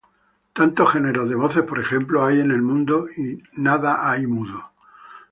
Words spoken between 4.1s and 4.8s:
mudo;